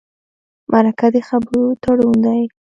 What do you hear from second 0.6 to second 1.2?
مرکه د